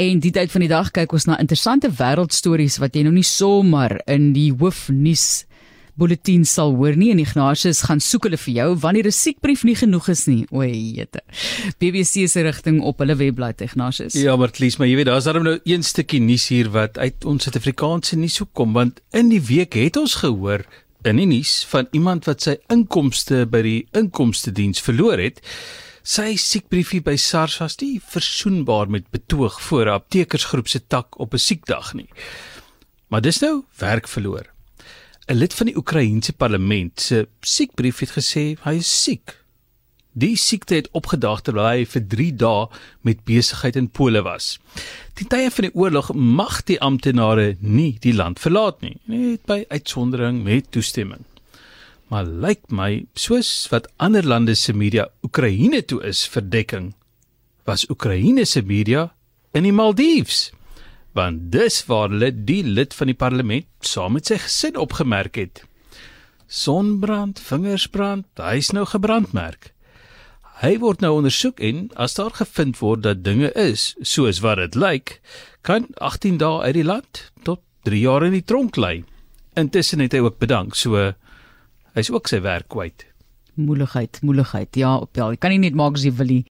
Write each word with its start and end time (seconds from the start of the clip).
En 0.00 0.20
die 0.22 0.30
tyd 0.32 0.48
van 0.48 0.62
die 0.64 0.70
dag 0.70 0.88
kyk 0.96 1.12
ons 1.12 1.26
na 1.28 1.36
interessante 1.42 1.90
wêreldstories 1.92 2.78
wat 2.80 2.94
jy 2.96 3.02
nou 3.04 3.12
nie 3.12 3.26
sommer 3.26 3.98
in 4.08 4.30
die 4.32 4.48
hoofnuus 4.48 5.44
bulletin 6.00 6.46
sal 6.48 6.72
hoor 6.78 6.96
nie 6.96 7.10
en 7.12 7.20
Ignatius 7.20 7.82
gaan 7.84 8.00
soek 8.00 8.30
hulle 8.30 8.38
vir 8.40 8.54
jou 8.54 8.68
wanneer 8.80 9.10
'n 9.10 9.12
siekbrief 9.12 9.64
nie 9.64 9.74
genoeg 9.76 10.08
is 10.08 10.26
nie. 10.26 10.46
O, 10.50 10.62
jete. 10.62 11.20
BBC 11.78 12.28
se 12.28 12.40
rigting 12.40 12.80
op 12.80 12.98
hulle 13.00 13.16
webblad 13.16 13.60
Ignatius. 13.60 14.14
Ja, 14.14 14.36
maar 14.36 14.50
Tlies, 14.50 14.78
maar 14.78 14.88
jy 14.88 14.96
weet 14.96 15.06
daar's 15.06 15.24
darem 15.24 15.44
nou 15.44 15.58
een 15.64 15.82
stukkie 15.82 16.20
nuus 16.20 16.48
hier 16.48 16.70
wat 16.70 16.96
uit 16.98 17.24
ons 17.24 17.42
Suid-Afrikaanse 17.42 18.16
nuus 18.16 18.34
so 18.34 18.46
kom 18.52 18.72
want 18.72 19.00
in 19.12 19.28
die 19.28 19.42
week 19.42 19.74
het 19.74 19.96
ons 19.96 20.14
gehoor 20.14 20.64
in 21.04 21.16
die 21.16 21.26
nuus 21.26 21.66
van 21.68 21.88
iemand 21.92 22.24
wat 22.24 22.40
sy 22.40 22.56
inkomste 22.68 23.46
by 23.46 23.62
die 23.62 23.86
inkomste 23.92 24.52
diens 24.52 24.80
verloor 24.80 25.18
het. 25.18 25.42
Sy 26.00 26.32
siekbriefie 26.40 27.02
by 27.04 27.12
SARS 27.20 27.58
was 27.60 27.76
nie 27.82 28.00
versoenbaar 28.00 28.88
met 28.88 29.10
betoog 29.12 29.60
voor 29.60 29.86
'n 29.86 30.00
aptekersgroep 30.00 30.68
se 30.68 30.80
tak 30.86 31.18
op 31.18 31.34
'n 31.34 31.38
siekdag 31.38 31.92
nie. 31.94 32.08
Maar 33.08 33.20
dis 33.20 33.40
nou 33.40 33.64
werk 33.76 34.08
verloor. 34.08 34.46
'n 35.28 35.34
Lid 35.34 35.54
van 35.54 35.66
die 35.66 35.76
Oekraïense 35.76 36.32
parlement 36.32 37.00
se 37.00 37.28
siekbrief 37.40 37.98
het 37.98 38.10
gesê 38.10 38.56
hy 38.62 38.74
is 38.74 39.02
siek. 39.02 39.36
Die 40.12 40.36
siekte 40.36 40.74
het 40.74 40.88
opgedaag 40.90 41.40
terwyl 41.40 41.68
hy 41.68 41.84
vir 41.84 42.06
3 42.08 42.36
dae 42.36 42.66
met 43.00 43.24
besigheid 43.24 43.76
in 43.76 43.90
Pole 43.90 44.22
was. 44.22 44.58
Die 45.14 45.26
tye 45.26 45.50
van 45.50 45.64
die 45.64 45.74
oorlog 45.74 46.12
mag 46.14 46.64
die 46.64 46.80
amptenare 46.80 47.56
nie 47.60 47.98
die 48.00 48.14
land 48.14 48.40
verlaat 48.40 48.80
nie, 48.80 48.96
net 49.04 49.44
by 49.46 49.64
uitsondering 49.68 50.42
met 50.42 50.70
toestemming. 50.70 51.24
Maar 52.10 52.26
lyk 52.26 52.66
my 52.74 53.06
soos 53.14 53.68
wat 53.70 53.86
ander 54.02 54.26
lande 54.26 54.56
se 54.58 54.74
media 54.74 55.08
Oekraïne 55.22 55.84
toe 55.86 56.00
is 56.06 56.24
vir 56.26 56.42
dekking, 56.42 56.88
was 57.64 57.86
Oekraïne 57.90 58.44
se 58.44 58.62
media 58.66 59.12
in 59.54 59.66
die 59.66 59.74
Maldives 59.74 60.50
want 61.16 61.50
dis 61.52 61.82
waar 61.88 62.10
hulle 62.12 62.30
die 62.30 62.62
lid 62.62 62.94
van 62.94 63.10
die 63.10 63.18
parlement 63.18 63.66
saam 63.86 64.14
met 64.16 64.30
sy 64.30 64.38
gesin 64.38 64.78
opgemerk 64.78 65.38
het. 65.40 65.62
Sonbrand, 66.46 67.40
vingersbrand, 67.42 68.26
hy's 68.38 68.72
nou 68.74 68.86
gebrandmerk. 68.88 69.72
Hy 70.60 70.74
word 70.82 71.00
nou 71.00 71.14
ondersoek 71.16 71.60
en 71.64 71.86
as 71.96 72.18
daar 72.18 72.34
gevind 72.36 72.78
word 72.82 73.04
dat 73.06 73.24
dinge 73.24 73.48
is 73.58 73.94
soos 74.02 74.42
wat 74.44 74.60
dit 74.60 74.76
lyk, 74.76 75.18
kan 75.66 75.88
18 75.98 76.38
dae 76.42 76.60
uit 76.66 76.76
die 76.76 76.86
land 76.86 77.24
tot 77.46 77.62
3 77.88 78.02
jaar 78.02 78.26
in 78.26 78.36
die 78.36 78.44
tronk 78.44 78.76
lê. 78.76 79.00
Intussen 79.58 80.02
het 80.04 80.14
hy 80.14 80.20
ook 80.26 80.38
bedank, 80.42 80.76
so 80.76 81.14
hy's 81.96 82.10
ook 82.12 82.30
sy 82.30 82.40
werk 82.44 82.68
kwyt. 82.72 83.06
Moeligheid, 83.60 84.20
moeligheid. 84.22 84.76
Ja, 84.78 84.96
op 85.02 85.16
ja, 85.18 85.28
jy 85.32 85.38
kan 85.40 85.52
nie 85.54 85.60
net 85.66 85.76
maak 85.76 85.98
as 85.98 86.06
jy 86.06 86.12
wil 86.16 86.30
nie. 86.32 86.44